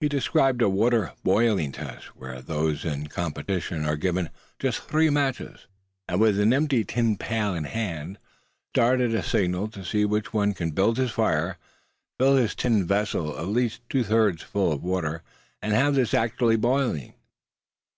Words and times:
He 0.00 0.08
described 0.08 0.62
a 0.62 0.70
water 0.70 1.12
boiling 1.22 1.70
test, 1.70 2.16
where 2.16 2.40
those 2.40 2.82
in 2.82 3.08
competition 3.08 3.84
are 3.84 3.98
given 3.98 4.30
just 4.58 4.78
three 4.84 5.10
matches, 5.10 5.66
and 6.08 6.18
with 6.18 6.40
an 6.40 6.54
empty 6.54 6.82
tin 6.82 7.18
pail 7.18 7.54
in 7.54 7.64
hand, 7.64 8.18
start 8.72 9.02
at 9.02 9.10
a 9.12 9.22
signal 9.22 9.68
to 9.68 9.84
see 9.84 10.06
which 10.06 10.32
one 10.32 10.54
can 10.54 10.70
build 10.70 10.96
his 10.96 11.10
fire, 11.10 11.58
fill 12.18 12.36
his 12.36 12.54
tin 12.54 12.86
vessel 12.86 13.38
at 13.38 13.48
least 13.48 13.82
two 13.90 14.02
thirds 14.02 14.40
full 14.40 14.72
of 14.72 14.82
water, 14.82 15.22
and 15.60 15.74
have 15.74 15.94
this 15.94 16.14
actually 16.14 16.56
boiling. 16.56 17.12